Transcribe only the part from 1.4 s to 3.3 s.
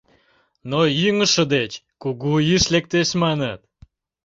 деч кугу ӱш лектеш,